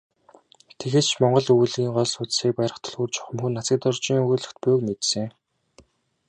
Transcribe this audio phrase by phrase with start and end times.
[0.79, 5.27] Тэгээд ч монгол өгүүллэгийн гол судсыг барих түлхүүр чухамхүү Нацагдоржийн өгүүллэгт буйг мэдсэн.